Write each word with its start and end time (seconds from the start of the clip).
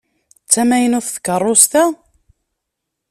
D 0.45 0.49
tamaynut 0.53 1.05
tkeṛṛust-a? 1.15 1.83